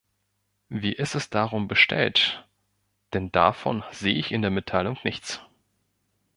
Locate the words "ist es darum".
0.93-1.67